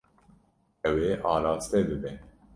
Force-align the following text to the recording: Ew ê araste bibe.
Ew 0.89 0.97
ê 1.09 1.11
araste 1.33 1.79
bibe. 1.87 2.11